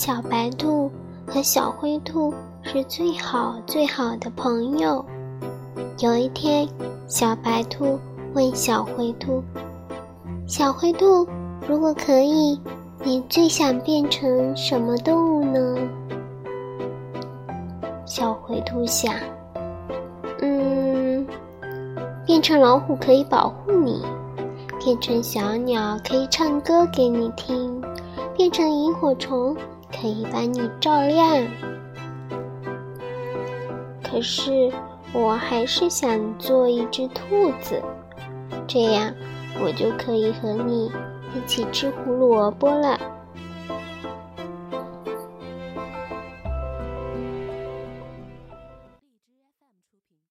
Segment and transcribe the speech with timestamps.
[0.00, 0.90] 小白兔
[1.26, 5.04] 和小灰兔是最好最好的朋友。
[5.98, 6.66] 有一天，
[7.06, 7.98] 小白兔
[8.32, 9.42] 问小灰兔
[10.48, 11.28] ：“小灰兔，
[11.68, 12.58] 如果可以，
[13.04, 15.76] 你最想变成什么动物呢？”
[18.06, 19.14] 小灰兔想
[20.40, 21.26] ：“嗯，
[22.24, 24.02] 变成老虎可以保护你，
[24.82, 27.82] 变成小鸟可以唱歌给你听，
[28.34, 29.54] 变成萤火虫
[30.00, 31.46] 可以把你照亮。
[34.02, 34.72] 可是，
[35.12, 37.82] 我还是想做一只兔子，
[38.66, 39.12] 这样
[39.62, 40.90] 我就可以和你
[41.34, 42.98] 一起吃胡萝卜了。”